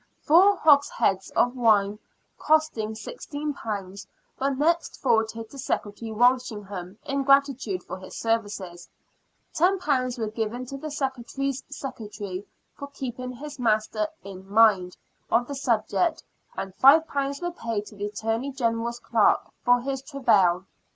[0.23, 1.99] Four hogsheads of wine,
[2.39, 4.07] costing £16,
[4.39, 8.89] were next forwarded to Secretary Walsingham in gratitude for his services,
[9.53, 14.97] £10 were given to the secre tary's secretary for keeping his master" in mind"
[15.31, 16.23] of the subject,
[16.57, 20.65] and £5 were paid to the Attorney General's clerk *' for his travail."